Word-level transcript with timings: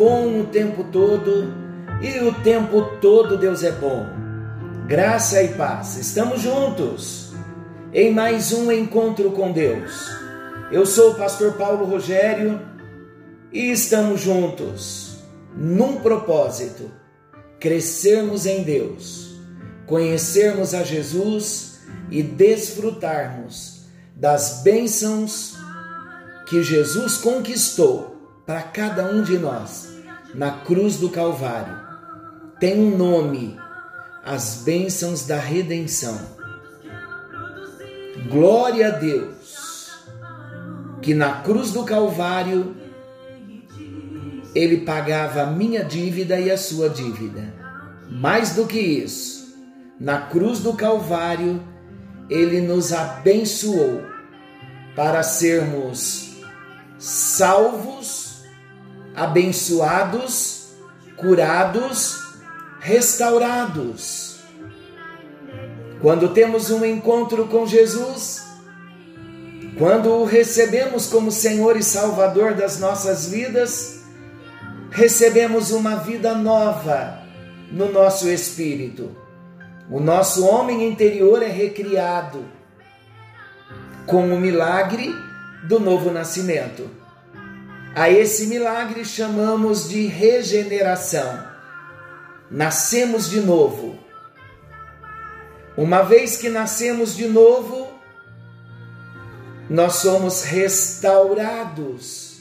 Bom 0.00 0.40
o 0.40 0.46
tempo 0.46 0.84
todo 0.84 1.52
e 2.00 2.20
o 2.20 2.32
tempo 2.42 2.98
todo 3.02 3.36
Deus 3.36 3.62
é 3.62 3.70
bom. 3.70 4.06
Graça 4.86 5.42
e 5.42 5.48
paz, 5.48 5.98
estamos 5.98 6.40
juntos 6.40 7.34
em 7.92 8.10
mais 8.10 8.50
um 8.50 8.72
encontro 8.72 9.30
com 9.32 9.52
Deus. 9.52 10.08
Eu 10.72 10.86
sou 10.86 11.10
o 11.10 11.14
pastor 11.16 11.52
Paulo 11.52 11.84
Rogério 11.84 12.62
e 13.52 13.70
estamos 13.70 14.22
juntos 14.22 15.18
num 15.54 15.96
propósito: 15.96 16.90
crescermos 17.58 18.46
em 18.46 18.62
Deus, 18.62 19.38
conhecermos 19.86 20.72
a 20.72 20.82
Jesus 20.82 21.78
e 22.10 22.22
desfrutarmos 22.22 23.82
das 24.16 24.62
bênçãos 24.64 25.58
que 26.46 26.62
Jesus 26.62 27.18
conquistou 27.18 28.16
para 28.46 28.62
cada 28.62 29.04
um 29.04 29.22
de 29.22 29.36
nós 29.36 29.89
na 30.34 30.50
cruz 30.50 30.96
do 30.96 31.10
Calvário. 31.10 31.78
Tem 32.58 32.78
um 32.78 32.96
nome: 32.96 33.58
as 34.24 34.62
bênçãos 34.64 35.26
da 35.26 35.38
redenção. 35.38 36.18
Glória 38.28 38.88
a 38.88 38.90
Deus, 38.90 39.90
que 41.00 41.14
na 41.14 41.40
cruz 41.42 41.70
do 41.70 41.84
Calvário 41.84 42.76
ele 44.54 44.78
pagava 44.78 45.42
a 45.42 45.46
minha 45.46 45.84
dívida 45.84 46.38
e 46.38 46.50
a 46.50 46.58
sua 46.58 46.88
dívida. 46.88 47.54
Mais 48.10 48.54
do 48.54 48.66
que 48.66 48.80
isso, 48.80 49.56
na 49.98 50.22
cruz 50.22 50.58
do 50.58 50.74
Calvário, 50.74 51.62
ele 52.28 52.60
nos 52.60 52.92
abençoou 52.92 54.02
para 54.96 55.22
sermos 55.22 56.34
salvos, 56.98 58.19
abençoados, 59.20 60.70
curados, 61.14 62.18
restaurados. 62.80 64.40
Quando 66.00 66.30
temos 66.30 66.70
um 66.70 66.82
encontro 66.86 67.46
com 67.46 67.66
Jesus, 67.66 68.42
quando 69.76 70.10
o 70.10 70.24
recebemos 70.24 71.06
como 71.06 71.30
Senhor 71.30 71.76
e 71.76 71.82
Salvador 71.82 72.54
das 72.54 72.80
nossas 72.80 73.28
vidas, 73.28 74.00
recebemos 74.90 75.70
uma 75.70 75.96
vida 75.96 76.34
nova 76.34 77.18
no 77.70 77.92
nosso 77.92 78.26
espírito. 78.26 79.14
O 79.90 80.00
nosso 80.00 80.46
homem 80.46 80.88
interior 80.88 81.42
é 81.42 81.48
recriado 81.48 82.42
com 84.06 84.34
o 84.34 84.40
milagre 84.40 85.14
do 85.68 85.78
novo 85.78 86.10
nascimento. 86.10 86.99
A 87.94 88.10
esse 88.10 88.46
milagre 88.46 89.04
chamamos 89.04 89.88
de 89.88 90.06
regeneração. 90.06 91.44
Nascemos 92.50 93.28
de 93.28 93.40
novo. 93.40 93.98
Uma 95.76 96.02
vez 96.02 96.36
que 96.36 96.48
nascemos 96.48 97.16
de 97.16 97.26
novo, 97.26 97.88
nós 99.68 99.96
somos 99.96 100.42
restaurados 100.42 102.40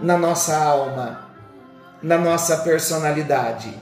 na 0.00 0.16
nossa 0.18 0.56
alma 0.56 1.24
na 2.04 2.18
nossa 2.18 2.58
personalidade. 2.58 3.74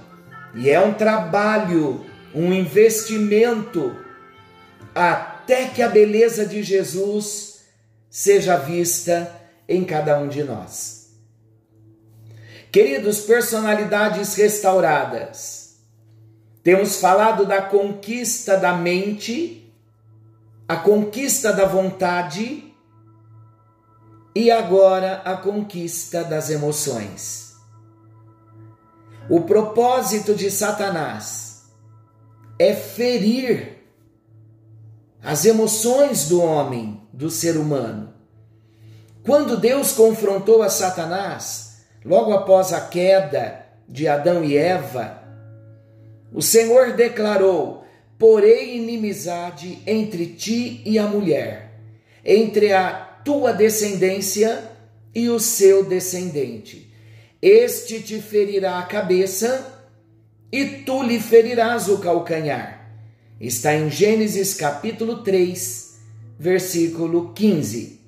E 0.54 0.70
é 0.70 0.78
um 0.78 0.94
trabalho, 0.94 2.06
um 2.32 2.52
investimento, 2.52 3.96
até 4.94 5.66
que 5.66 5.82
a 5.82 5.88
beleza 5.88 6.46
de 6.46 6.62
Jesus 6.62 7.64
seja 8.08 8.56
vista 8.56 9.41
em 9.68 9.84
cada 9.84 10.18
um 10.18 10.28
de 10.28 10.42
nós. 10.42 11.02
Queridos, 12.70 13.20
personalidades 13.20 14.34
restauradas, 14.34 15.76
temos 16.62 16.96
falado 16.96 17.44
da 17.44 17.60
conquista 17.60 18.56
da 18.56 18.72
mente, 18.72 19.74
a 20.66 20.76
conquista 20.76 21.52
da 21.52 21.66
vontade 21.66 22.72
e 24.34 24.50
agora 24.50 25.20
a 25.24 25.36
conquista 25.36 26.24
das 26.24 26.48
emoções. 26.48 27.52
O 29.28 29.42
propósito 29.42 30.34
de 30.34 30.50
Satanás 30.50 31.64
é 32.58 32.74
ferir 32.74 33.78
as 35.22 35.44
emoções 35.44 36.28
do 36.28 36.40
homem, 36.40 37.06
do 37.12 37.30
ser 37.30 37.56
humano. 37.56 38.12
Quando 39.24 39.56
Deus 39.56 39.92
confrontou 39.92 40.62
a 40.62 40.68
Satanás, 40.68 41.84
logo 42.04 42.32
após 42.32 42.72
a 42.72 42.80
queda 42.80 43.64
de 43.88 44.08
Adão 44.08 44.44
e 44.44 44.56
Eva, 44.56 45.22
o 46.32 46.42
Senhor 46.42 46.92
declarou: 46.92 47.84
Porém 48.18 48.76
inimizade 48.78 49.82
entre 49.86 50.26
ti 50.26 50.82
e 50.84 50.98
a 50.98 51.06
mulher, 51.06 51.78
entre 52.24 52.72
a 52.72 52.92
tua 53.24 53.52
descendência 53.52 54.70
e 55.14 55.28
o 55.28 55.38
seu 55.38 55.84
descendente 55.84 56.92
este 57.42 58.00
te 58.00 58.22
ferirá 58.22 58.78
a 58.78 58.84
cabeça 58.84 59.82
e 60.52 60.64
tu 60.64 61.02
lhe 61.02 61.18
ferirás 61.18 61.88
o 61.88 61.98
calcanhar. 61.98 62.88
Está 63.40 63.74
em 63.74 63.90
Gênesis 63.90 64.54
capítulo 64.54 65.24
3, 65.24 65.98
versículo 66.38 67.32
15. 67.34 68.00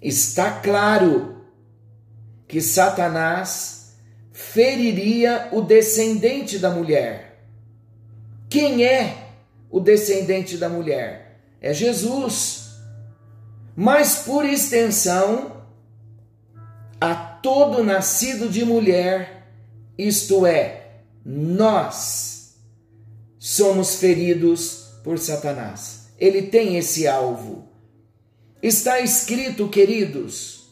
Está 0.00 0.60
claro 0.60 1.44
que 2.46 2.60
Satanás 2.60 3.96
feriria 4.32 5.48
o 5.52 5.62
descendente 5.62 6.58
da 6.58 6.70
mulher. 6.70 7.42
Quem 8.48 8.84
é 8.84 9.32
o 9.70 9.80
descendente 9.80 10.56
da 10.56 10.68
mulher? 10.68 11.40
É 11.60 11.72
Jesus. 11.72 12.66
Mas 13.74 14.22
por 14.24 14.44
extensão, 14.44 15.64
a 17.00 17.14
todo 17.14 17.82
nascido 17.82 18.48
de 18.48 18.64
mulher, 18.64 19.48
isto 19.98 20.46
é, 20.46 21.00
nós, 21.24 22.56
somos 23.38 23.96
feridos 23.96 24.92
por 25.02 25.18
Satanás. 25.18 26.08
Ele 26.18 26.42
tem 26.42 26.76
esse 26.76 27.06
alvo. 27.06 27.65
Está 28.66 29.00
escrito, 29.00 29.68
queridos, 29.68 30.70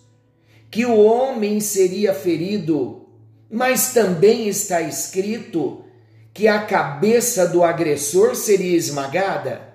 que 0.71 0.85
o 0.85 0.97
homem 0.97 1.61
seria 1.61 2.13
ferido, 2.13 3.09
mas 3.51 3.93
também 3.93 4.49
está 4.49 4.81
escrito 4.81 5.85
que 6.33 6.49
a 6.49 6.63
cabeça 6.63 7.47
do 7.47 7.63
agressor 7.63 8.35
seria 8.35 8.77
esmagada. 8.77 9.75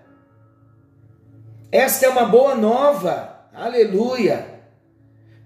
Esta 1.71 2.07
é 2.07 2.09
uma 2.09 2.25
boa 2.25 2.55
nova, 2.55 3.47
aleluia 3.53 4.59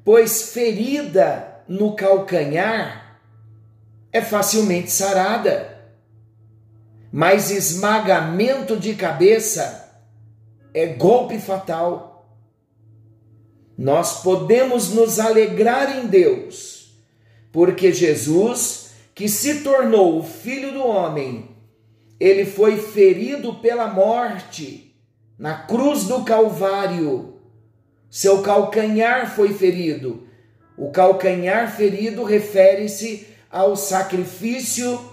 pois 0.04 0.52
ferida 0.52 1.64
no 1.68 1.96
calcanhar 1.96 3.20
é 4.12 4.22
facilmente 4.22 4.92
sarada, 4.92 5.80
mas 7.12 7.50
esmagamento 7.50 8.78
de 8.78 8.96
cabeça 8.96 9.90
é 10.74 10.88
golpe 10.88 11.40
fatal. 11.40 12.13
Nós 13.78 14.22
podemos 14.22 14.90
nos 14.90 15.20
alegrar 15.20 15.98
em 15.98 16.08
Deus, 16.08 16.96
porque 17.52 17.92
Jesus, 17.92 18.92
que 19.16 19.28
se 19.28 19.62
tornou 19.62 20.20
o 20.20 20.24
Filho 20.24 20.74
do 20.74 20.86
Homem, 20.86 21.50
ele 22.20 22.46
foi 22.46 22.78
ferido 22.78 23.56
pela 23.56 23.88
morte 23.88 24.96
na 25.38 25.56
cruz 25.64 26.04
do 26.04 26.24
Calvário 26.24 27.34
seu 28.14 28.44
calcanhar 28.44 29.34
foi 29.34 29.56
ferido. 29.56 30.28
O 30.78 30.92
calcanhar 30.92 31.76
ferido 31.76 32.24
refere-se 32.24 33.26
ao 33.50 33.76
sacrifício 33.76 35.04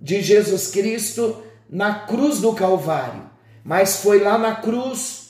de 0.00 0.22
Jesus 0.22 0.68
Cristo 0.68 1.42
na 1.68 2.06
cruz 2.06 2.40
do 2.40 2.52
Calvário. 2.52 3.28
Mas 3.64 3.96
foi 3.96 4.20
lá 4.20 4.38
na 4.38 4.54
cruz 4.54 5.25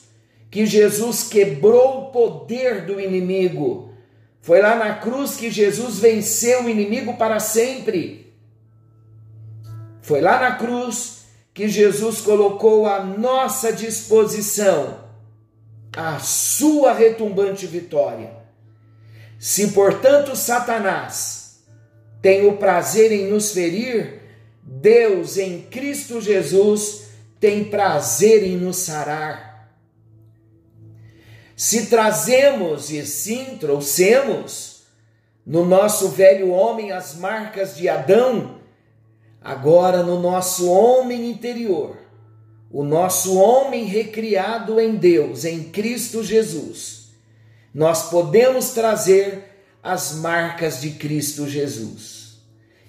que 0.51 0.67
Jesus 0.67 1.25
quebrou 1.25 2.03
o 2.03 2.11
poder 2.11 2.87
do 2.87 3.01
inimigo. 3.01 3.91
Foi 4.41 4.61
lá 4.61 4.77
na 4.77 4.95
cruz 4.95 5.37
que 5.37 5.51
Jesus 5.51 5.99
venceu 5.99 6.65
o 6.65 6.71
inimigo 6.71 7.17
para 7.17 7.41
sempre. 7.41 8.33
Foi 10.01 10.21
lá 10.21 10.41
na 10.41 10.53
cruz 10.53 11.25
que 11.53 11.69
Jesus 11.69 12.21
colocou 12.21 12.87
à 12.87 13.03
nossa 13.03 13.73
disposição 13.73 15.05
a 15.97 16.19
sua 16.19 16.93
retumbante 16.93 17.67
vitória. 17.67 18.31
Se, 19.39 19.69
portanto, 19.69 20.37
Satanás 20.37 21.65
tem 22.21 22.47
o 22.47 22.57
prazer 22.57 23.11
em 23.11 23.31
nos 23.31 23.53
ferir, 23.53 24.21
Deus 24.63 25.39
em 25.39 25.63
Cristo 25.63 26.21
Jesus 26.21 27.09
tem 27.41 27.65
prazer 27.65 28.43
em 28.45 28.57
nos 28.57 28.77
sarar. 28.77 29.56
Se 31.57 31.87
trazemos 31.87 32.91
e 32.91 33.05
sim 33.07 33.57
trouxemos 33.59 34.83
no 35.45 35.65
nosso 35.65 36.09
velho 36.09 36.51
homem 36.51 36.93
as 36.93 37.15
marcas 37.15 37.75
de 37.75 37.89
Adão, 37.89 38.61
agora 39.41 40.03
no 40.03 40.21
nosso 40.21 40.71
homem 40.71 41.31
interior, 41.31 41.97
o 42.71 42.85
nosso 42.85 43.39
homem 43.39 43.85
recriado 43.85 44.79
em 44.79 44.97
Deus, 44.97 45.47
em 45.47 45.63
Cristo 45.65 46.23
Jesus, 46.23 47.13
nós 47.73 48.11
podemos 48.11 48.71
trazer 48.71 49.45
as 49.83 50.17
marcas 50.17 50.81
de 50.83 50.91
Cristo 50.91 51.49
Jesus. 51.49 52.43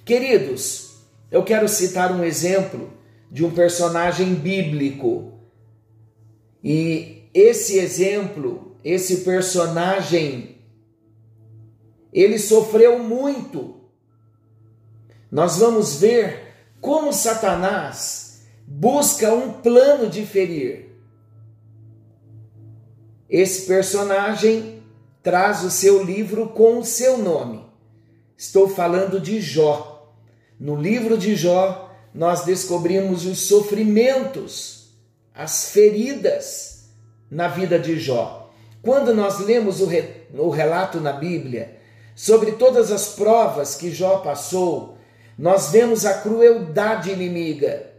Queridos, 0.03 1.03
eu 1.31 1.43
quero 1.43 1.69
citar 1.69 2.11
um 2.11 2.23
exemplo 2.23 2.91
de 3.31 3.45
um 3.45 3.51
personagem 3.51 4.33
bíblico. 4.33 5.33
E 6.63 7.16
esse 7.39 7.77
exemplo, 7.77 8.75
esse 8.83 9.17
personagem 9.17 10.57
ele 12.11 12.39
sofreu 12.39 12.97
muito. 12.97 13.75
Nós 15.29 15.57
vamos 15.57 15.99
ver 15.99 16.55
como 16.81 17.13
Satanás 17.13 18.41
busca 18.65 19.31
um 19.33 19.53
plano 19.53 20.09
de 20.09 20.25
ferir. 20.25 20.89
Esse 23.29 23.67
personagem 23.67 24.81
traz 25.21 25.63
o 25.63 25.69
seu 25.69 26.03
livro 26.03 26.49
com 26.49 26.79
o 26.79 26.83
seu 26.83 27.19
nome. 27.19 27.63
Estou 28.35 28.67
falando 28.67 29.19
de 29.19 29.39
Jó. 29.41 30.11
No 30.59 30.75
livro 30.75 31.15
de 31.17 31.35
Jó, 31.35 31.93
nós 32.15 32.45
descobrimos 32.45 33.27
os 33.27 33.41
sofrimentos, 33.41 34.91
as 35.35 35.69
feridas 35.69 36.76
na 37.29 37.47
vida 37.47 37.77
de 37.77 37.99
Jó. 37.99 38.51
Quando 38.81 39.13
nós 39.13 39.39
lemos 39.39 39.81
o, 39.81 39.85
re, 39.85 40.27
o 40.33 40.49
relato 40.49 40.99
na 40.99 41.11
Bíblia, 41.11 41.77
sobre 42.15 42.53
todas 42.53 42.91
as 42.91 43.09
provas 43.09 43.75
que 43.75 43.91
Jó 43.91 44.17
passou, 44.17 44.97
nós 45.37 45.71
vemos 45.71 46.05
a 46.05 46.15
crueldade 46.15 47.11
inimiga. 47.11 47.91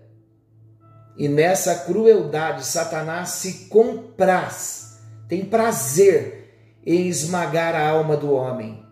E 1.16 1.28
nessa 1.28 1.74
crueldade, 1.74 2.64
Satanás 2.64 3.30
se 3.30 3.66
compraz, 3.68 4.98
tem 5.28 5.44
prazer 5.44 6.38
em 6.84 7.06
esmagar 7.06 7.74
a 7.74 7.88
alma 7.88 8.16
do 8.16 8.32
homem. 8.32 8.84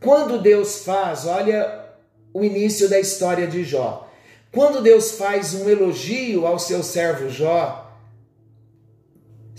Quando 0.00 0.40
Deus 0.40 0.84
faz, 0.84 1.26
olha 1.26 1.86
o 2.32 2.44
início 2.44 2.88
da 2.88 3.00
história 3.00 3.46
de 3.46 3.64
Jó. 3.64 4.08
Quando 4.52 4.82
Deus 4.82 5.12
faz 5.12 5.54
um 5.54 5.68
elogio 5.68 6.46
ao 6.46 6.58
seu 6.58 6.82
servo 6.82 7.28
Jó, 7.28 7.87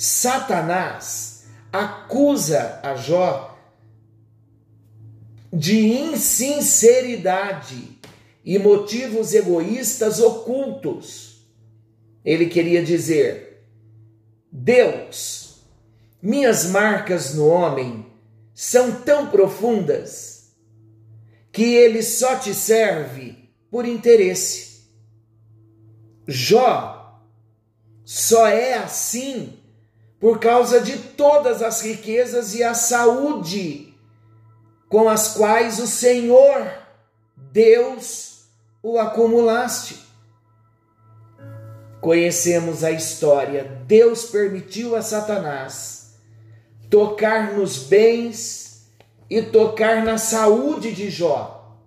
Satanás 0.01 1.43
acusa 1.73 2.79
a 2.81 2.95
Jó 2.95 3.53
de 5.51 5.77
insinceridade 5.77 7.99
e 8.45 8.57
motivos 8.57 9.33
egoístas 9.33 10.21
ocultos. 10.21 11.45
Ele 12.23 12.45
queria 12.45 12.81
dizer: 12.81 13.61
Deus, 14.49 15.65
minhas 16.21 16.67
marcas 16.67 17.35
no 17.35 17.49
homem 17.49 18.05
são 18.53 19.01
tão 19.01 19.27
profundas 19.27 20.53
que 21.51 21.75
ele 21.75 22.01
só 22.01 22.37
te 22.37 22.53
serve 22.53 23.49
por 23.69 23.85
interesse. 23.85 24.79
Jó 26.25 27.21
só 28.05 28.47
é 28.47 28.75
assim 28.75 29.58
por 30.19 30.39
causa 30.39 30.81
de 30.81 30.97
todas 30.97 31.61
as 31.61 31.81
riquezas 31.81 32.53
e 32.53 32.63
a 32.63 32.73
saúde 32.73 33.93
com 34.89 35.07
as 35.07 35.35
quais 35.35 35.79
o 35.79 35.87
Senhor, 35.87 36.67
Deus, 37.35 38.45
o 38.81 38.97
acumulaste. 38.97 39.99
Conhecemos 42.01 42.83
a 42.83 42.91
história. 42.91 43.83
Deus 43.85 44.25
permitiu 44.25 44.95
a 44.95 45.01
Satanás 45.01 46.15
tocar 46.89 47.53
nos 47.53 47.77
bens 47.77 48.89
e 49.29 49.43
tocar 49.43 50.03
na 50.03 50.17
saúde 50.17 50.91
de 50.91 51.09
Jó. 51.09 51.77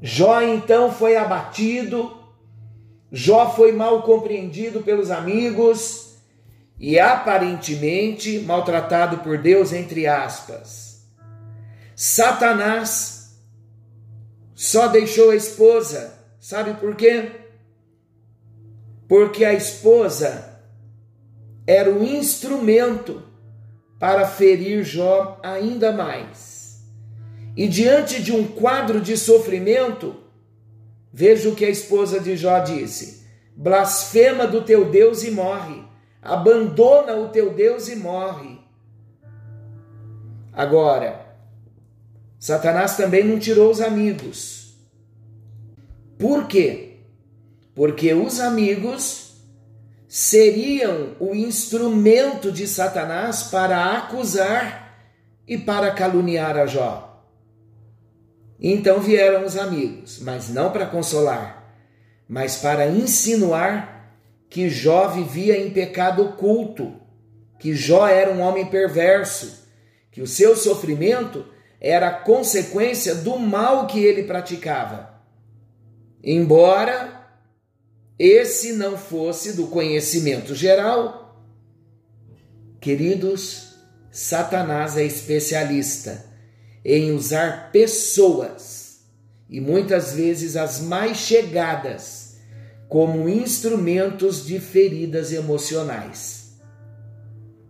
Jó 0.00 0.40
então 0.40 0.90
foi 0.90 1.16
abatido, 1.16 2.16
Jó 3.14 3.54
foi 3.54 3.72
mal 3.72 4.02
compreendido 4.02 4.80
pelos 4.80 5.10
amigos 5.10 6.14
e 6.80 6.98
aparentemente 6.98 8.38
maltratado 8.40 9.18
por 9.18 9.36
Deus, 9.36 9.70
entre 9.70 10.06
aspas. 10.06 11.04
Satanás 11.94 13.38
só 14.54 14.88
deixou 14.88 15.30
a 15.30 15.36
esposa, 15.36 16.14
sabe 16.40 16.72
por 16.80 16.96
quê? 16.96 17.32
Porque 19.06 19.44
a 19.44 19.52
esposa 19.52 20.60
era 21.66 21.90
o 21.90 22.02
instrumento 22.02 23.22
para 23.98 24.26
ferir 24.26 24.82
Jó 24.84 25.38
ainda 25.42 25.92
mais. 25.92 26.82
E 27.54 27.68
diante 27.68 28.22
de 28.22 28.32
um 28.32 28.46
quadro 28.46 29.02
de 29.02 29.18
sofrimento, 29.18 30.21
veja 31.12 31.48
o 31.48 31.54
que 31.54 31.64
a 31.64 31.70
esposa 31.70 32.18
de 32.18 32.36
Jó 32.36 32.58
disse: 32.60 33.26
blasfema 33.56 34.46
do 34.46 34.62
teu 34.62 34.90
Deus 34.90 35.22
e 35.22 35.30
morre 35.30 35.92
abandona 36.22 37.16
o 37.16 37.28
teu 37.28 37.52
Deus 37.52 37.88
e 37.88 37.96
morre. 37.96 38.60
Agora, 40.52 41.26
Satanás 42.38 42.96
também 42.96 43.24
não 43.24 43.38
tirou 43.38 43.70
os 43.70 43.80
amigos. 43.80 44.76
Por 46.18 46.46
quê? 46.46 47.00
Porque 47.74 48.14
os 48.14 48.38
amigos 48.38 49.32
seriam 50.06 51.16
o 51.18 51.34
instrumento 51.34 52.52
de 52.52 52.68
Satanás 52.68 53.44
para 53.44 53.96
acusar 53.96 54.96
e 55.48 55.58
para 55.58 55.90
caluniar 55.90 56.56
a 56.56 56.66
Jó. 56.66 57.11
Então 58.64 59.00
vieram 59.00 59.44
os 59.44 59.56
amigos, 59.56 60.20
mas 60.20 60.48
não 60.48 60.70
para 60.70 60.86
consolar, 60.86 61.74
mas 62.28 62.58
para 62.58 62.86
insinuar 62.86 64.14
que 64.48 64.70
Jó 64.70 65.08
vivia 65.08 65.58
em 65.58 65.70
pecado 65.70 66.22
oculto, 66.22 66.94
que 67.58 67.74
Jó 67.74 68.06
era 68.06 68.30
um 68.30 68.40
homem 68.40 68.66
perverso, 68.66 69.68
que 70.12 70.22
o 70.22 70.28
seu 70.28 70.54
sofrimento 70.54 71.44
era 71.80 72.08
consequência 72.12 73.16
do 73.16 73.36
mal 73.36 73.88
que 73.88 73.98
ele 73.98 74.22
praticava. 74.22 75.12
Embora 76.22 77.20
esse 78.16 78.74
não 78.74 78.96
fosse 78.96 79.54
do 79.54 79.66
conhecimento 79.66 80.54
geral, 80.54 81.44
queridos, 82.80 83.74
Satanás 84.12 84.96
é 84.96 85.02
especialista 85.02 86.31
em 86.84 87.12
usar 87.12 87.70
pessoas 87.72 89.00
e 89.48 89.60
muitas 89.60 90.14
vezes 90.14 90.56
as 90.56 90.80
mais 90.80 91.18
chegadas 91.18 92.36
como 92.88 93.28
instrumentos 93.28 94.44
de 94.44 94.58
feridas 94.58 95.32
emocionais. 95.32 96.58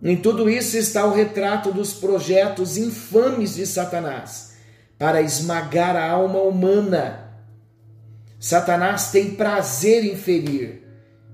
Em 0.02 0.16
tudo 0.16 0.50
isso 0.50 0.76
está 0.76 1.06
o 1.06 1.14
retrato 1.14 1.72
dos 1.72 1.92
projetos 1.92 2.76
infames 2.76 3.54
de 3.54 3.66
Satanás 3.66 4.56
para 4.98 5.22
esmagar 5.22 5.96
a 5.96 6.10
alma 6.10 6.40
humana. 6.40 7.36
Satanás 8.38 9.12
tem 9.12 9.36
prazer 9.36 10.04
em 10.04 10.16
ferir, 10.16 10.82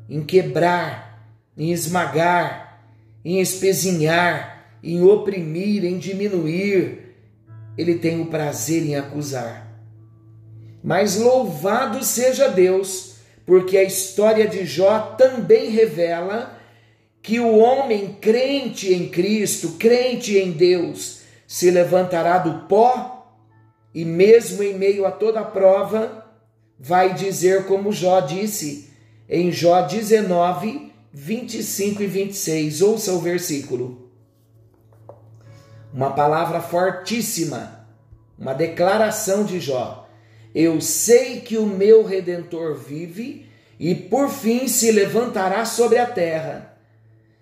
em 0.09 0.23
quebrar, 0.23 1.33
em 1.57 1.73
esmagar, 1.73 2.83
em 3.25 3.41
espezinhar, 3.41 4.79
em 4.83 5.03
oprimir, 5.03 5.85
em 5.85 5.99
diminuir. 5.99 7.08
Ele 7.79 7.95
tem 7.95 8.21
o 8.21 8.27
prazer 8.27 8.85
em 8.85 8.97
acusar. 8.97 9.67
Mas 10.83 11.17
louvado 11.17 12.05
seja 12.05 12.49
Deus 12.49 13.15
porque 13.47 13.79
a 13.79 13.83
história 13.83 14.47
de 14.47 14.67
Jó 14.67 15.15
também 15.17 15.71
revela 15.71 16.59
que 17.23 17.41
o 17.41 17.57
homem 17.57 18.17
crente 18.21 18.93
em 18.93 19.09
Cristo, 19.09 19.77
crente 19.79 20.37
em 20.37 20.53
Deus, 20.53 21.21
se 21.47 21.71
levantará 21.71 22.37
do 22.37 22.67
pó 22.69 23.27
e, 23.95 24.05
mesmo 24.05 24.63
em 24.63 24.75
meio 24.75 25.07
a 25.07 25.11
toda 25.11 25.41
a 25.41 25.45
prova, 25.45 26.27
vai 26.79 27.15
dizer 27.15 27.65
como 27.65 27.91
Jó 27.91 28.21
disse 28.21 28.91
em 29.29 29.51
Jó 29.51 29.81
19, 29.83 30.93
25 31.11 32.03
e 32.03 32.07
26. 32.07 32.83
Ouça 32.83 33.13
o 33.13 33.19
versículo. 33.19 34.08
Uma 35.99 36.13
palavra 36.13 36.61
fortíssima, 36.61 37.85
uma 38.39 38.55
declaração 38.55 39.43
de 39.43 39.59
Jó. 39.59 40.09
Eu 40.55 40.81
sei 40.81 41.41
que 41.41 41.59
o 41.59 41.67
meu 41.67 42.05
redentor 42.05 42.77
vive 42.77 43.47
e 43.81 43.97
por 43.97 44.31
fim 44.31 44.69
se 44.69 44.93
levantará 44.93 45.65
sobre 45.65 45.99
a 45.99 46.07
terra. 46.07 46.79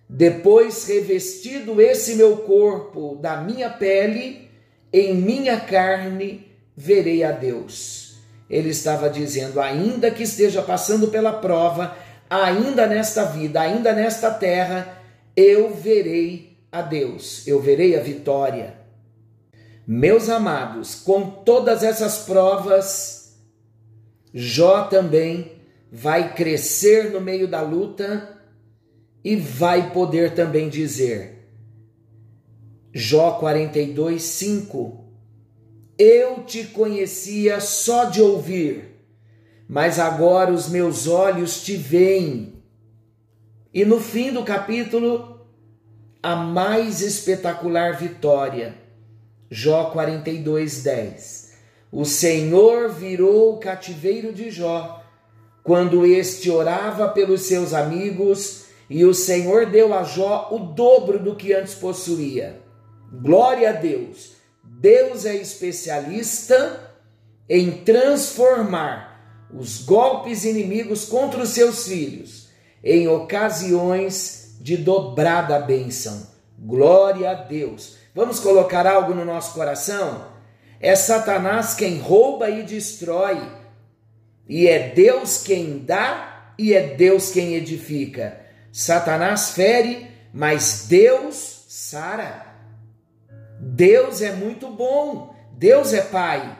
Depois 0.09 0.89
revestido 0.89 1.83
esse 1.83 2.15
meu 2.15 2.39
corpo 2.39 3.19
da 3.21 3.37
minha 3.37 3.69
pele, 3.69 4.49
em 4.91 5.15
minha 5.15 5.61
carne 5.61 6.51
verei 6.75 7.25
a 7.25 7.33
Deus. 7.33 8.17
Ele 8.49 8.71
estava 8.71 9.11
dizendo: 9.11 9.61
ainda 9.61 10.11
que 10.11 10.23
esteja 10.23 10.63
passando 10.63 11.09
pela 11.09 11.35
prova, 11.35 11.95
ainda 12.31 12.87
nesta 12.87 13.23
vida, 13.27 13.61
ainda 13.61 13.93
nesta 13.93 14.31
terra, 14.31 14.97
eu 15.37 15.75
verei 15.75 16.46
a 16.71 16.83
Deus, 16.83 17.47
eu 17.47 17.61
verei 17.61 17.97
a 17.97 18.03
vitória. 18.03 18.79
Meus 19.87 20.29
amados, 20.29 20.97
com 20.97 21.31
todas 21.31 21.83
essas 21.83 22.19
provas, 22.25 23.39
Jó 24.35 24.85
também 24.85 25.53
vai 25.91 26.35
crescer 26.35 27.11
no 27.11 27.21
meio 27.21 27.49
da 27.49 27.63
luta 27.63 28.37
e 29.25 29.37
vai 29.37 29.93
poder 29.93 30.35
também 30.35 30.69
dizer, 30.69 31.49
Jó 32.93 33.33
42, 33.33 34.23
5: 34.23 35.05
Eu 35.99 36.45
te 36.45 36.65
conhecia 36.65 37.61
só 37.61 38.05
de 38.05 38.23
ouvir, 38.23 39.05
mas 39.69 39.99
agora 39.99 40.53
os 40.53 40.69
meus 40.69 41.07
olhos 41.07 41.63
te 41.63 41.77
veem. 41.77 42.63
E 43.73 43.85
no 43.85 44.01
fim 44.01 44.33
do 44.33 44.43
capítulo, 44.43 45.36
a 46.23 46.35
mais 46.35 47.01
espetacular 47.01 47.97
vitória, 47.97 48.75
Jó 49.51 49.91
42, 49.91 50.83
10. 50.83 51.53
O 51.93 52.05
Senhor 52.05 52.91
virou 52.91 53.55
o 53.55 53.59
cativeiro 53.59 54.33
de 54.33 54.51
Jó 54.51 55.03
quando 55.63 56.07
este 56.07 56.51
orava 56.51 57.09
pelos 57.09 57.43
seus 57.43 57.75
amigos, 57.75 58.67
e 58.89 59.05
o 59.05 59.13
Senhor 59.13 59.67
deu 59.67 59.93
a 59.93 60.05
Jó 60.05 60.49
o 60.53 60.59
dobro 60.59 61.19
do 61.19 61.35
que 61.35 61.53
antes 61.53 61.75
possuía. 61.75 62.61
Glória 63.13 63.71
a 63.71 63.73
Deus! 63.73 64.37
Deus 64.63 65.25
é 65.25 65.35
especialista 65.35 66.95
em 67.49 67.73
transformar 67.79 69.49
os 69.53 69.83
golpes 69.83 70.45
inimigos 70.45 71.05
contra 71.05 71.43
os 71.43 71.51
seus 71.51 71.87
filhos 71.87 72.49
em 72.83 73.09
ocasiões 73.09 74.46
de 74.67 74.77
dobrada 74.77 75.61
bênção. 75.61 76.27
Glória 76.59 77.31
a 77.31 77.35
Deus! 77.35 77.99
Vamos 78.13 78.41
colocar 78.41 78.85
algo 78.85 79.15
no 79.15 79.25
nosso 79.25 79.55
coração? 79.55 80.27
É 80.81 80.97
Satanás 80.97 81.75
quem 81.75 82.01
rouba 82.01 82.51
e 82.51 82.65
destrói 82.65 83.41
e 84.49 84.67
é 84.67 84.89
Deus 84.89 85.41
quem 85.41 85.79
dá 85.79 86.53
e 86.59 86.75
é 86.75 86.83
Deus 86.97 87.31
quem 87.31 87.55
edifica. 87.55 88.41
Satanás 88.73 89.51
fere, 89.51 90.11
mas 90.35 90.87
Deus 90.89 91.65
sara. 91.69 92.47
Deus 93.61 94.21
é 94.21 94.33
muito 94.33 94.69
bom, 94.69 95.33
Deus 95.53 95.93
é 95.93 96.03
Pai. 96.03 96.59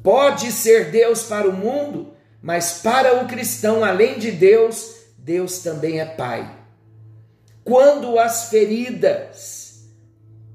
Pode 0.00 0.52
ser 0.52 0.92
Deus 0.92 1.24
para 1.24 1.48
o 1.48 1.52
mundo, 1.52 2.14
mas 2.40 2.80
para 2.80 3.20
o 3.20 3.26
cristão, 3.26 3.82
além 3.82 4.16
de 4.16 4.30
Deus, 4.30 4.94
Deus 5.18 5.58
também 5.58 5.98
é 5.98 6.04
Pai. 6.04 6.63
Quando 7.64 8.18
as 8.18 8.50
feridas 8.50 9.88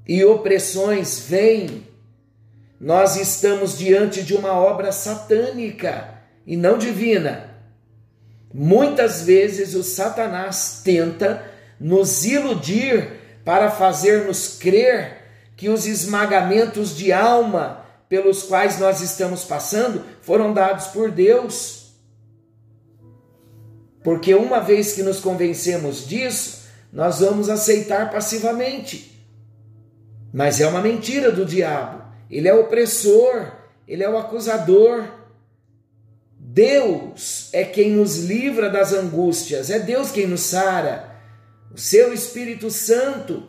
e 0.06 0.24
opressões 0.24 1.18
vêm, 1.20 1.86
nós 2.80 3.16
estamos 3.16 3.76
diante 3.76 4.22
de 4.22 4.34
uma 4.34 4.52
obra 4.52 4.92
satânica 4.92 6.14
e 6.46 6.56
não 6.56 6.78
divina. 6.78 7.50
Muitas 8.54 9.22
vezes 9.22 9.74
o 9.74 9.82
Satanás 9.82 10.80
tenta 10.84 11.44
nos 11.78 12.24
iludir 12.24 13.20
para 13.44 13.70
fazer-nos 13.70 14.56
crer 14.58 15.18
que 15.56 15.68
os 15.68 15.86
esmagamentos 15.86 16.96
de 16.96 17.12
alma 17.12 17.84
pelos 18.08 18.44
quais 18.44 18.78
nós 18.78 19.00
estamos 19.00 19.44
passando 19.44 20.04
foram 20.22 20.52
dados 20.52 20.86
por 20.86 21.10
Deus. 21.10 21.92
Porque 24.02 24.34
uma 24.34 24.60
vez 24.60 24.94
que 24.94 25.02
nos 25.02 25.20
convencemos 25.20 26.08
disso, 26.08 26.59
nós 26.92 27.20
vamos 27.20 27.48
aceitar 27.48 28.10
passivamente. 28.10 29.10
Mas 30.32 30.60
é 30.60 30.66
uma 30.66 30.80
mentira 30.80 31.30
do 31.30 31.44
diabo. 31.44 32.02
Ele 32.30 32.48
é 32.48 32.54
opressor, 32.54 33.52
ele 33.86 34.02
é 34.02 34.08
o 34.08 34.18
acusador. 34.18 35.04
Deus 36.38 37.48
é 37.52 37.64
quem 37.64 37.90
nos 37.90 38.24
livra 38.24 38.68
das 38.68 38.92
angústias, 38.92 39.70
é 39.70 39.78
Deus 39.78 40.10
quem 40.10 40.26
nos 40.26 40.40
sara. 40.40 41.16
O 41.72 41.78
seu 41.78 42.12
Espírito 42.12 42.70
Santo 42.70 43.48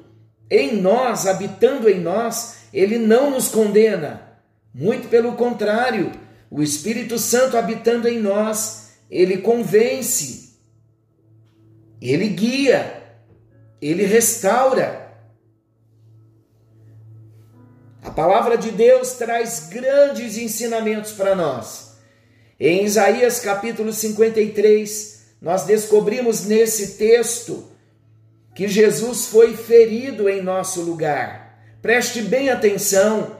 em 0.49 0.81
nós, 0.81 1.25
habitando 1.25 1.89
em 1.89 1.99
nós, 1.99 2.65
ele 2.73 2.99
não 2.99 3.31
nos 3.31 3.47
condena. 3.47 4.21
Muito 4.73 5.07
pelo 5.07 5.33
contrário, 5.33 6.11
o 6.49 6.61
Espírito 6.61 7.17
Santo 7.17 7.57
habitando 7.57 8.07
em 8.07 8.19
nós, 8.19 8.91
ele 9.09 9.37
convence, 9.37 10.57
ele 12.01 12.27
guia, 12.27 13.00
ele 13.81 14.05
restaura. 14.05 15.09
A 18.03 18.11
palavra 18.11 18.57
de 18.57 18.71
Deus 18.71 19.13
traz 19.13 19.69
grandes 19.69 20.37
ensinamentos 20.37 21.11
para 21.11 21.35
nós. 21.35 21.97
Em 22.59 22.85
Isaías 22.85 23.39
capítulo 23.39 23.91
53, 23.91 25.35
nós 25.41 25.63
descobrimos 25.63 26.45
nesse 26.45 26.97
texto 26.97 27.71
que 28.53 28.67
Jesus 28.67 29.25
foi 29.27 29.55
ferido 29.55 30.29
em 30.29 30.41
nosso 30.41 30.81
lugar. 30.81 31.59
Preste 31.81 32.21
bem 32.21 32.49
atenção 32.49 33.37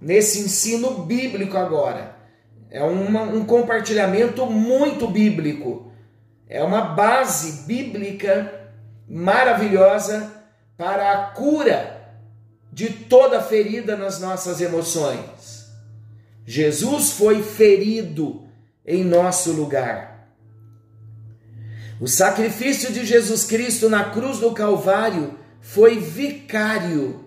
nesse 0.00 0.40
ensino 0.40 1.04
bíblico 1.04 1.56
agora. 1.56 2.16
É 2.70 2.82
uma, 2.82 3.22
um 3.22 3.44
compartilhamento 3.44 4.46
muito 4.46 5.08
bíblico. 5.08 5.92
É 6.48 6.62
uma 6.62 6.80
base 6.80 7.66
bíblica 7.66 8.65
maravilhosa 9.08 10.32
para 10.76 11.12
a 11.12 11.30
cura 11.30 11.96
de 12.72 12.90
toda 12.90 13.42
ferida 13.42 13.96
nas 13.96 14.20
nossas 14.20 14.60
emoções. 14.60 15.66
Jesus 16.44 17.12
foi 17.12 17.42
ferido 17.42 18.46
em 18.84 19.02
nosso 19.02 19.52
lugar. 19.52 20.28
O 22.00 22.06
sacrifício 22.06 22.92
de 22.92 23.04
Jesus 23.06 23.44
Cristo 23.44 23.88
na 23.88 24.10
cruz 24.10 24.38
do 24.38 24.52
Calvário 24.52 25.38
foi 25.60 25.98
vicário. 25.98 27.24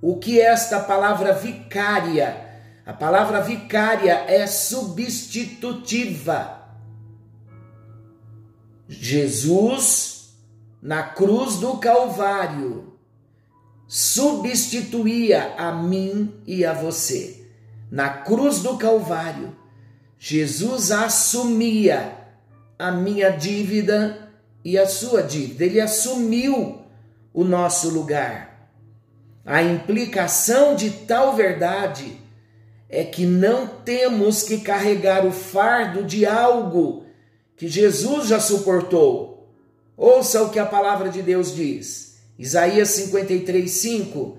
O 0.00 0.16
que 0.16 0.40
é 0.40 0.46
esta 0.46 0.80
palavra 0.80 1.34
vicária? 1.34 2.48
A 2.86 2.94
palavra 2.94 3.42
vicária 3.42 4.24
é 4.26 4.46
substitutiva. 4.46 6.58
Jesus, 8.88 10.19
na 10.82 11.02
cruz 11.02 11.56
do 11.56 11.76
Calvário, 11.76 12.94
substituía 13.86 15.54
a 15.58 15.72
mim 15.72 16.34
e 16.46 16.64
a 16.64 16.72
você. 16.72 17.46
Na 17.90 18.08
cruz 18.08 18.60
do 18.60 18.76
Calvário, 18.76 19.56
Jesus 20.18 20.90
assumia 20.90 22.16
a 22.78 22.90
minha 22.90 23.30
dívida 23.30 24.30
e 24.64 24.78
a 24.78 24.86
sua 24.86 25.22
dívida. 25.22 25.64
Ele 25.64 25.80
assumiu 25.80 26.82
o 27.32 27.44
nosso 27.44 27.90
lugar. 27.90 28.70
A 29.44 29.62
implicação 29.62 30.76
de 30.76 30.90
tal 30.90 31.34
verdade 31.34 32.20
é 32.88 33.04
que 33.04 33.24
não 33.24 33.66
temos 33.66 34.42
que 34.42 34.60
carregar 34.60 35.26
o 35.26 35.32
fardo 35.32 36.04
de 36.04 36.26
algo 36.26 37.06
que 37.56 37.68
Jesus 37.68 38.28
já 38.28 38.40
suportou. 38.40 39.39
Ouça 40.00 40.42
o 40.42 40.48
que 40.48 40.58
a 40.58 40.64
palavra 40.64 41.10
de 41.10 41.20
Deus 41.20 41.54
diz. 41.54 42.14
Isaías 42.38 42.88
53, 42.88 43.70
5. 43.70 44.38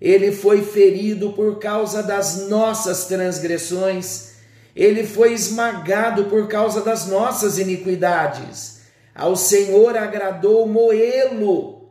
Ele 0.00 0.32
foi 0.32 0.62
ferido 0.62 1.34
por 1.34 1.58
causa 1.58 2.02
das 2.02 2.48
nossas 2.48 3.04
transgressões, 3.04 4.30
ele 4.74 5.04
foi 5.04 5.34
esmagado 5.34 6.24
por 6.30 6.48
causa 6.48 6.80
das 6.80 7.08
nossas 7.08 7.58
iniquidades. 7.58 8.80
Ao 9.14 9.36
Senhor 9.36 9.98
agradou 9.98 10.66
moê-lo. 10.66 11.90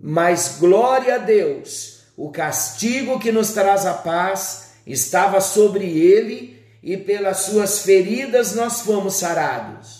Mas 0.00 0.56
glória 0.58 1.14
a 1.14 1.18
Deus, 1.18 2.00
o 2.16 2.32
castigo 2.32 3.20
que 3.20 3.30
nos 3.30 3.52
traz 3.52 3.86
a 3.86 3.94
paz 3.94 4.70
estava 4.84 5.40
sobre 5.40 5.84
ele, 5.86 6.60
e 6.82 6.96
pelas 6.96 7.42
suas 7.42 7.82
feridas 7.82 8.56
nós 8.56 8.80
fomos 8.80 9.14
sarados. 9.14 9.97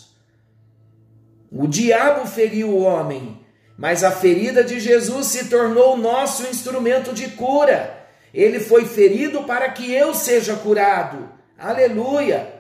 O 1.50 1.66
diabo 1.66 2.26
feriu 2.26 2.68
o 2.68 2.82
homem, 2.82 3.40
mas 3.76 4.04
a 4.04 4.10
ferida 4.10 4.62
de 4.62 4.78
Jesus 4.78 5.28
se 5.28 5.46
tornou 5.46 5.96
nosso 5.96 6.46
instrumento 6.46 7.12
de 7.12 7.28
cura. 7.28 8.06
Ele 8.34 8.60
foi 8.60 8.84
ferido 8.84 9.44
para 9.44 9.70
que 9.70 9.92
eu 9.92 10.14
seja 10.14 10.54
curado. 10.56 11.30
Aleluia! 11.58 12.54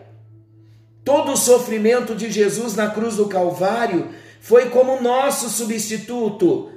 Todo 1.04 1.32
o 1.32 1.36
sofrimento 1.36 2.14
de 2.14 2.30
Jesus 2.30 2.74
na 2.74 2.90
cruz 2.90 3.16
do 3.16 3.28
Calvário 3.28 4.08
foi 4.40 4.70
como 4.70 5.00
nosso 5.00 5.48
substituto. 5.48 6.72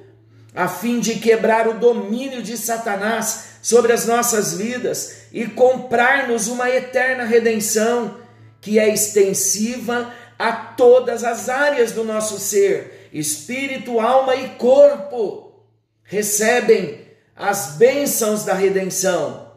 a 0.54 0.68
fim 0.68 1.00
de 1.00 1.16
quebrar 1.16 1.66
o 1.66 1.76
domínio 1.76 2.42
de 2.42 2.58
Satanás 2.58 3.52
sobre 3.62 3.94
as 3.94 4.06
nossas 4.06 4.54
vidas 4.54 5.28
e 5.32 5.46
comprar-nos 5.46 6.50
uma 6.50 6.70
eterna 6.70 7.24
redenção 7.24 8.18
que 8.60 8.78
é 8.78 8.94
extensiva 8.94 10.14
a 10.42 10.52
todas 10.54 11.24
as 11.24 11.50
áreas 11.50 11.92
do 11.92 12.04
nosso 12.04 12.40
ser, 12.40 13.10
espírito, 13.14 14.00
alma 14.00 14.36
e 14.36 14.50
corpo. 14.56 15.52
Recebem 16.04 17.00
as 17.36 17.76
bênçãos 17.78 18.44
da 18.44 18.56
redenção. 18.56 19.52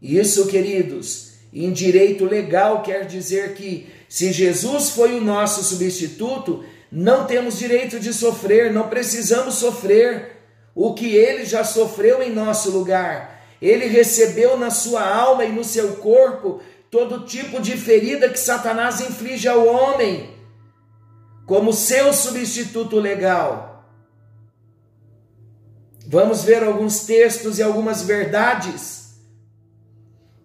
Isso, 0.00 0.46
queridos, 0.46 1.32
em 1.52 1.70
direito 1.70 2.24
legal 2.24 2.82
quer 2.82 3.04
dizer 3.04 3.52
que 3.52 3.86
se 4.08 4.32
Jesus 4.32 4.88
foi 4.90 5.14
o 5.14 5.20
nosso 5.20 5.62
substituto, 5.62 6.64
não 6.90 7.26
temos 7.26 7.58
direito 7.58 8.00
de 8.00 8.14
sofrer, 8.14 8.72
não 8.72 8.88
precisamos 8.88 9.56
sofrer 9.56 10.38
o 10.74 10.94
que 10.94 11.14
ele 11.14 11.44
já 11.44 11.64
sofreu 11.64 12.22
em 12.22 12.32
nosso 12.32 12.70
lugar. 12.70 13.44
Ele 13.60 13.84
recebeu 13.84 14.56
na 14.56 14.70
sua 14.70 15.06
alma 15.06 15.44
e 15.44 15.52
no 15.52 15.64
seu 15.64 15.96
corpo 15.96 16.62
todo 16.90 17.26
tipo 17.26 17.60
de 17.60 17.76
ferida 17.76 18.28
que 18.28 18.38
Satanás 18.38 19.00
inflige 19.00 19.46
ao 19.46 19.66
homem, 19.66 20.30
como 21.46 21.72
seu 21.72 22.12
substituto 22.12 22.98
legal. 22.98 23.68
Vamos 26.06 26.42
ver 26.42 26.62
alguns 26.62 27.00
textos 27.00 27.58
e 27.58 27.62
algumas 27.62 28.02
verdades. 28.02 29.18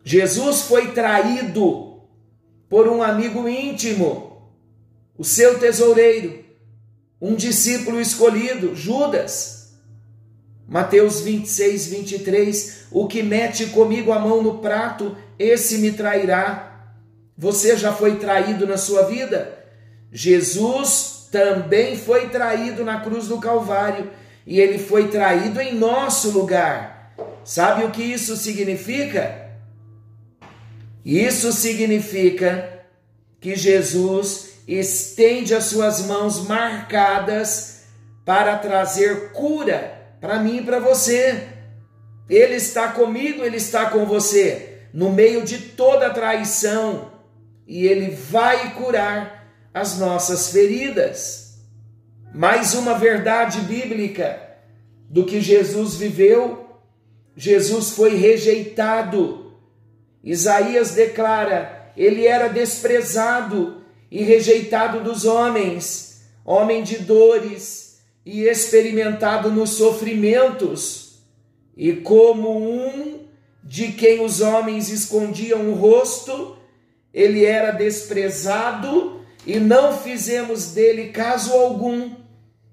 Jesus 0.04 0.64
foi 0.64 0.92
traído 0.92 2.02
por 2.68 2.88
um 2.88 3.02
amigo 3.02 3.48
íntimo, 3.48 4.52
o 5.18 5.24
seu 5.24 5.60
tesoureiro, 5.60 6.44
um 7.22 7.36
discípulo 7.36 8.02
escolhido, 8.02 8.76
Judas. 8.76 9.64
Mateus 10.68 11.22
26, 11.22 11.88
23: 11.88 12.88
O 12.92 13.08
que 13.08 13.24
mete 13.24 13.68
comigo 13.68 14.12
a 14.12 14.20
mão 14.20 14.42
no 14.42 14.58
prato, 14.58 15.16
esse 15.38 15.78
me 15.78 15.92
trairá. 15.92 16.92
Você 17.38 17.76
já 17.76 17.92
foi 17.92 18.18
traído 18.18 18.68
na 18.68 18.78
sua 18.78 19.04
vida? 19.04 19.58
Jesus 20.12 21.28
também 21.32 21.98
foi 21.98 22.30
traído 22.30 22.86
na 22.86 23.02
cruz 23.02 23.28
do 23.28 23.40
Calvário 23.40 24.12
e 24.46 24.60
ele 24.60 24.78
foi 24.78 25.08
traído 25.08 25.60
em 25.60 25.74
nosso 25.74 26.30
lugar. 26.30 27.14
Sabe 27.44 27.84
o 27.84 27.92
que 27.92 28.04
isso 28.04 28.36
significa? 28.36 29.50
Isso 31.04 31.52
significa 31.52 32.82
que 33.42 33.56
Jesus 33.56 34.54
estende 34.68 35.54
as 35.54 35.66
suas 35.66 36.06
mãos 36.06 36.48
marcadas 36.48 37.84
para 38.24 38.58
trazer 38.58 39.32
cura 39.32 40.02
para 40.22 40.40
mim 40.40 40.58
e 40.58 40.64
para 40.64 40.80
você. 40.80 41.48
Ele 42.30 42.56
está 42.56 42.88
comigo, 42.88 43.44
ele 43.44 43.58
está 43.58 43.90
com 43.90 44.06
você, 44.06 44.73
no 44.94 45.12
meio 45.12 45.44
de 45.44 45.58
toda 45.58 46.14
traição, 46.14 47.12
e 47.66 47.88
ele 47.88 48.12
vai 48.12 48.76
curar 48.76 49.48
as 49.74 49.98
nossas 49.98 50.50
feridas. 50.50 51.58
Mais 52.34 52.76
uma 52.76 52.94
verdade 52.94 53.62
bíblica 53.62 54.40
do 55.10 55.26
que 55.26 55.42
Jesus 55.42 55.96
viveu: 55.96 56.68
Jesus 57.36 57.92
foi 57.92 58.16
rejeitado. 58.16 59.54
Isaías 60.24 60.92
declara: 60.92 61.92
ele 61.98 62.28
era 62.28 62.48
desprezado 62.48 63.84
e 64.12 64.24
rejeitado 64.24 65.00
dos 65.00 65.26
homens, 65.26 66.22
homem 66.46 66.84
de 66.84 67.00
dores 67.00 68.00
e 68.26 68.44
experimentado 68.44 69.50
nos 69.52 69.72
sofrimentos, 69.72 71.24
e 71.76 71.94
como 71.94 72.58
um 72.58 73.23
de 73.64 73.94
quem 73.94 74.24
os 74.24 74.42
homens 74.42 74.90
escondiam 74.90 75.70
o 75.70 75.74
rosto, 75.74 76.58
ele 77.14 77.46
era 77.46 77.72
desprezado 77.72 79.22
e 79.46 79.60
não 79.60 79.98
fizemos 79.98 80.72
dele 80.72 81.10
caso 81.10 81.54
algum. 81.54 82.12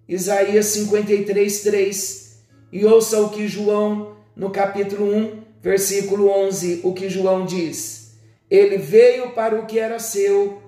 Isaías 0.08 0.66
53, 0.66 1.62
3. 1.62 2.40
E 2.72 2.84
ouça 2.84 3.20
o 3.20 3.30
que 3.30 3.46
João, 3.46 4.16
no 4.34 4.50
capítulo 4.50 5.14
1, 5.14 5.42
versículo 5.62 6.28
11, 6.28 6.80
o 6.82 6.92
que 6.92 7.08
João 7.08 7.46
diz: 7.46 8.14
Ele 8.50 8.76
veio 8.76 9.30
para 9.30 9.58
o 9.58 9.66
que 9.66 9.78
era 9.78 9.98
seu, 9.98 10.60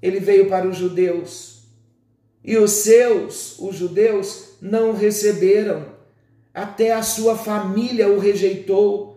ele 0.00 0.20
veio 0.20 0.48
para 0.48 0.68
os 0.68 0.76
judeus 0.76 1.56
e 2.46 2.56
os 2.56 2.70
seus, 2.70 3.58
os 3.58 3.74
judeus, 3.74 4.50
não 4.62 4.92
receberam. 4.94 5.84
Até 6.54 6.92
a 6.92 7.02
sua 7.02 7.36
família 7.36 8.08
o 8.08 8.20
rejeitou. 8.20 9.15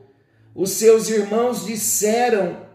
Os 0.60 0.72
seus 0.72 1.10
irmãos 1.10 1.66
disseram 1.66 2.68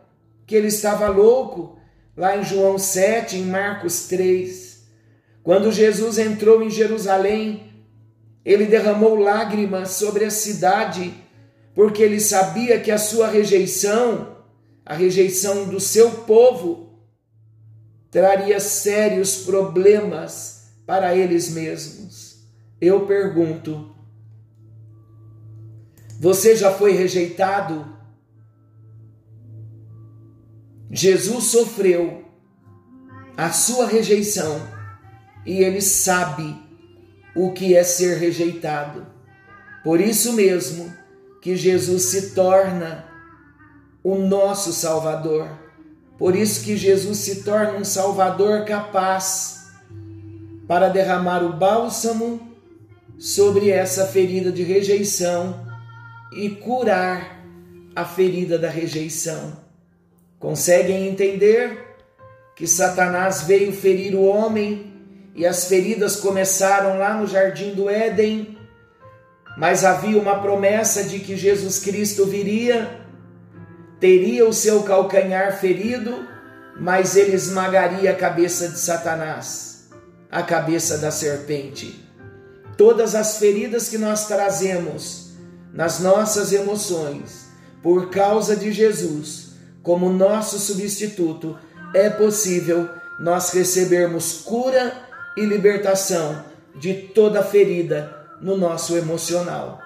que 0.47 0.55
ele 0.55 0.68
estava 0.68 1.07
louco, 1.07 1.79
lá 2.16 2.35
em 2.35 2.42
João 2.42 2.79
7, 2.79 3.37
em 3.37 3.42
Marcos 3.44 4.07
3. 4.07 4.87
Quando 5.42 5.70
Jesus 5.70 6.16
entrou 6.16 6.62
em 6.62 6.70
Jerusalém, 6.70 7.85
ele 8.42 8.64
derramou 8.64 9.16
lágrimas 9.16 9.90
sobre 9.90 10.25
a 10.25 10.31
cidade, 10.31 11.12
porque 11.75 12.03
ele 12.03 12.20
sabia 12.20 12.81
que 12.81 12.90
a 12.90 12.97
sua 12.97 13.27
rejeição, 13.29 14.35
a 14.83 14.94
rejeição 14.94 15.66
do 15.66 15.79
seu 15.79 16.11
povo, 16.11 16.88
traria 18.11 18.61
sérios 18.61 19.44
problemas 19.44 20.68
para 20.87 21.14
eles 21.14 21.51
mesmos. 21.51 22.47
Eu 22.81 23.05
pergunto: 23.05 23.93
você 26.20 26.57
já 26.57 26.72
foi 26.72 26.92
rejeitado? 26.92 27.92
Jesus 30.90 31.44
sofreu 31.44 32.24
a 33.37 33.50
sua 33.50 33.87
rejeição 33.87 34.61
e 35.44 35.59
ele 35.59 35.81
sabe 35.81 36.57
o 37.35 37.53
que 37.53 37.74
é 37.74 37.83
ser 37.83 38.18
rejeitado. 38.18 39.07
Por 39.83 40.00
isso 40.00 40.33
mesmo 40.33 40.92
que 41.42 41.57
Jesus 41.57 42.05
se 42.05 42.31
torna 42.31 43.05
o 44.03 44.16
nosso 44.16 44.72
Salvador. 44.72 45.48
Por 46.16 46.37
isso 46.37 46.64
que 46.64 46.77
Jesus 46.77 47.18
se 47.18 47.42
torna 47.42 47.72
um 47.72 47.85
Salvador 47.85 48.64
capaz 48.64 49.66
para 50.66 50.88
derramar 50.88 51.42
o 51.42 51.53
bálsamo 51.53 52.55
sobre 53.18 53.70
essa 53.70 54.07
ferida 54.07 54.53
de 54.53 54.62
rejeição 54.62 55.63
e 56.35 56.51
curar 56.51 57.44
a 57.94 58.05
ferida 58.05 58.59
da 58.59 58.68
rejeição. 58.68 59.57
Conseguem 60.38 61.09
entender 61.09 61.97
que 62.57 62.66
Satanás 62.66 63.42
veio 63.42 63.73
ferir 63.73 64.14
o 64.14 64.25
homem 64.25 64.92
e 65.35 65.47
as 65.47 65.66
feridas 65.66 66.16
começaram 66.16 66.99
lá 66.99 67.14
no 67.14 67.27
jardim 67.27 67.75
do 67.75 67.88
Éden, 67.88 68.59
mas 69.57 69.85
havia 69.85 70.18
uma 70.18 70.40
promessa 70.40 71.05
de 71.05 71.20
que 71.20 71.37
Jesus 71.37 71.79
Cristo 71.79 72.27
viria 72.27 73.05
teria 74.05 74.47
o 74.47 74.53
seu 74.53 74.83
calcanhar 74.83 75.59
ferido, 75.59 76.29
mas 76.79 77.16
ele 77.16 77.35
esmagaria 77.35 78.11
a 78.11 78.14
cabeça 78.14 78.68
de 78.68 78.79
Satanás, 78.79 79.88
a 80.31 80.42
cabeça 80.42 80.99
da 80.99 81.11
serpente. 81.11 82.05
Todas 82.77 83.14
as 83.14 83.38
feridas 83.38 83.88
que 83.88 83.97
nós 83.97 84.27
trazemos 84.27 85.24
nas 85.75 86.01
nossas 86.01 86.55
emoções, 86.55 87.49
por 87.83 88.09
causa 88.09 88.57
de 88.57 88.73
Jesus, 88.73 89.51
como 89.83 90.09
nosso 90.09 90.59
substituto, 90.59 91.59
é 91.93 92.09
possível 92.09 92.89
nós 93.21 93.51
recebermos 93.51 94.41
cura 94.43 94.91
e 95.37 95.45
libertação 95.45 96.43
de 96.75 96.95
toda 96.95 97.43
ferida 97.43 98.27
no 98.41 98.57
nosso 98.57 98.97
emocional. 98.97 99.79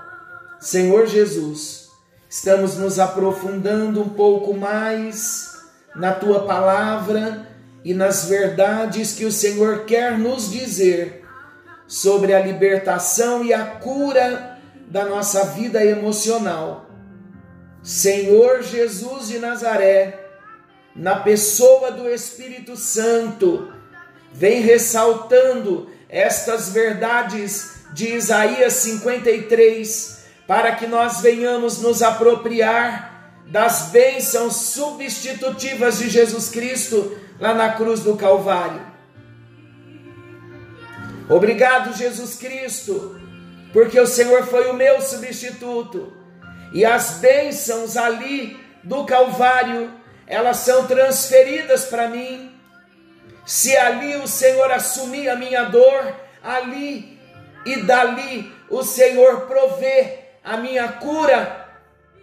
Senhor 0.61 1.09
Jesus, 1.09 1.88
Estamos 2.31 2.77
nos 2.77 2.98
aprofundando 2.98 4.03
um 4.03 4.09
pouco 4.11 4.53
mais 4.53 5.57
na 5.96 6.12
tua 6.12 6.44
palavra 6.44 7.48
e 7.83 7.94
nas 7.94 8.27
verdades 8.27 9.14
que 9.14 9.24
o 9.24 9.33
Senhor 9.33 9.87
quer 9.87 10.18
nos 10.18 10.51
dizer 10.51 11.24
sobre 11.87 12.35
a 12.35 12.40
libertação 12.40 13.42
e 13.42 13.55
a 13.55 13.64
cura 13.64 14.47
da 14.90 15.05
nossa 15.05 15.44
vida 15.46 15.85
emocional. 15.85 16.87
Senhor 17.83 18.62
Jesus 18.62 19.29
de 19.29 19.38
Nazaré, 19.38 20.27
na 20.94 21.16
pessoa 21.20 21.92
do 21.92 22.09
Espírito 22.09 22.77
Santo, 22.77 23.72
vem 24.33 24.61
ressaltando 24.61 25.90
estas 26.09 26.70
verdades 26.70 27.79
de 27.92 28.14
Isaías 28.14 28.74
53 28.74 30.18
para 30.46 30.74
que 30.74 30.87
nós 30.87 31.20
venhamos 31.20 31.81
nos 31.81 32.03
apropriar 32.03 33.42
das 33.46 33.90
bênçãos 33.90 34.57
substitutivas 34.57 35.98
de 35.98 36.09
Jesus 36.09 36.51
Cristo 36.51 37.16
lá 37.38 37.55
na 37.55 37.72
cruz 37.72 38.01
do 38.01 38.16
Calvário. 38.16 38.81
Obrigado, 41.29 41.96
Jesus 41.96 42.35
Cristo, 42.37 43.17
porque 43.72 43.98
o 43.98 44.07
Senhor 44.07 44.46
foi 44.46 44.68
o 44.68 44.74
meu 44.74 45.00
substituto. 45.00 46.16
E 46.72 46.85
as 46.85 47.18
bênçãos 47.18 47.96
ali 47.96 48.59
do 48.83 49.04
Calvário, 49.04 49.92
elas 50.26 50.59
são 50.59 50.87
transferidas 50.87 51.85
para 51.85 52.09
mim. 52.09 52.54
Se 53.44 53.76
ali 53.76 54.16
o 54.16 54.26
Senhor 54.26 54.70
assumir 54.70 55.28
a 55.28 55.37
minha 55.37 55.64
dor, 55.64 56.14
ali 56.42 57.18
e 57.64 57.83
dali 57.83 58.52
o 58.70 58.83
Senhor 58.83 59.42
provê 59.46 60.18
a 60.44 60.57
minha 60.57 60.88
cura, 60.92 61.66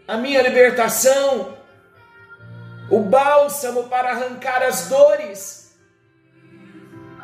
a 0.07 0.17
minha 0.17 0.41
libertação, 0.41 1.57
o 2.89 2.99
bálsamo 2.99 3.85
para 3.85 4.11
arrancar 4.11 4.61
as 4.61 4.87
dores 4.87 5.65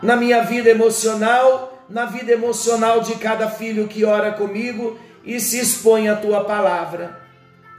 na 0.01 0.15
minha 0.15 0.43
vida 0.43 0.69
emocional, 0.69 1.70
na 1.91 2.05
vida 2.05 2.31
emocional 2.31 3.01
de 3.01 3.15
cada 3.15 3.49
filho 3.49 3.87
que 3.87 4.05
ora 4.05 4.31
comigo 4.31 4.97
e 5.25 5.39
se 5.39 5.59
expõe 5.59 6.07
à 6.07 6.15
tua 6.15 6.45
palavra. 6.45 7.19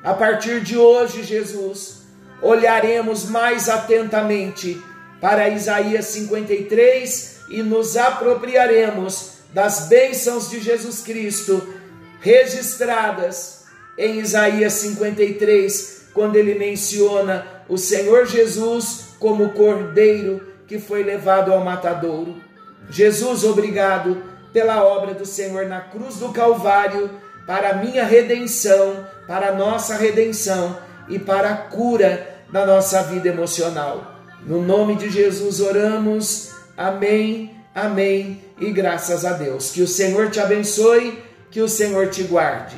A 0.05 0.13
partir 0.13 0.61
de 0.61 0.77
hoje, 0.77 1.23
Jesus, 1.23 2.03
olharemos 2.43 3.25
mais 3.25 3.69
atentamente 3.69 4.81
para 5.21 5.49
Isaías 5.49 6.07
53 6.07 7.41
e 7.49 7.63
nos 7.63 7.97
apropriaremos 7.97 9.33
das 9.55 9.89
bênçãos 9.89 10.51
de 10.51 10.61
Jesus 10.61 11.01
Cristo 11.01 11.75
registradas 12.21 13.65
em 13.97 14.21
Isaías 14.21 14.75
53, 14.75 16.09
quando 16.13 16.37
ele 16.37 16.55
menciona 16.55 17.47
o 17.69 17.79
Senhor 17.79 18.27
Jesus 18.27 19.15
como 19.19 19.51
cordeiro 19.51 20.47
que 20.67 20.79
foi 20.79 21.03
levado 21.03 21.53
ao 21.53 21.65
matadouro. 21.65 22.52
Jesus, 22.91 23.45
obrigado 23.45 24.23
pela 24.53 24.85
obra 24.85 25.15
do 25.15 25.25
Senhor 25.25 25.67
na 25.67 25.81
cruz 25.81 26.17
do 26.17 26.29
Calvário, 26.31 27.11
para 27.47 27.71
a 27.71 27.75
minha 27.75 28.05
redenção, 28.05 29.07
para 29.27 29.49
a 29.49 29.55
nossa 29.55 29.97
redenção 29.97 30.77
e 31.09 31.19
para 31.19 31.51
a 31.51 31.57
cura 31.57 32.29
da 32.51 32.67
nossa 32.67 33.03
vida 33.03 33.29
emocional. 33.29 34.15
No 34.45 34.61
nome 34.61 34.97
de 34.97 35.11
Jesus 35.11 35.61
oramos. 35.61 36.53
Amém, 36.77 37.57
amém 37.75 38.43
e 38.61 38.71
graças 38.71 39.25
a 39.25 39.33
Deus. 39.33 39.71
Que 39.71 39.83
o 39.83 39.89
Senhor 39.89 40.31
te 40.31 40.41
abençoe, 40.41 41.23
que 41.51 41.61
o 41.61 41.69
Senhor 41.69 42.09
te 42.09 42.23
guarde. 42.25 42.77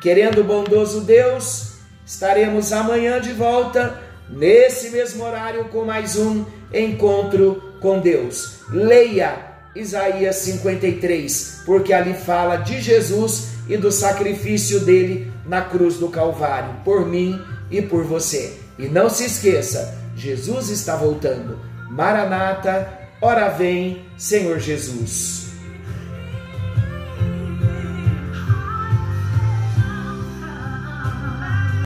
Querendo 0.00 0.40
o 0.40 0.44
bondoso 0.44 1.00
Deus, 1.00 1.78
estaremos 2.04 2.72
amanhã 2.72 3.20
de 3.20 3.32
volta, 3.32 4.00
nesse 4.28 4.90
mesmo 4.90 5.24
horário, 5.24 5.68
com 5.70 5.84
mais 5.84 6.16
um 6.16 6.44
encontro 6.72 7.65
com 7.80 8.00
Deus. 8.00 8.60
Leia 8.70 9.56
Isaías 9.74 10.36
53, 10.36 11.62
porque 11.66 11.92
ali 11.92 12.14
fala 12.14 12.56
de 12.56 12.80
Jesus 12.80 13.48
e 13.68 13.76
do 13.76 13.92
sacrifício 13.92 14.80
dele 14.80 15.32
na 15.44 15.62
cruz 15.62 15.98
do 15.98 16.08
Calvário, 16.08 16.76
por 16.84 17.06
mim 17.06 17.40
e 17.70 17.82
por 17.82 18.04
você. 18.04 18.58
E 18.78 18.88
não 18.88 19.08
se 19.08 19.24
esqueça, 19.24 19.96
Jesus 20.16 20.70
está 20.70 20.96
voltando. 20.96 21.58
Maranata, 21.90 22.88
ora 23.20 23.48
vem, 23.48 24.06
Senhor 24.16 24.58
Jesus. 24.58 25.45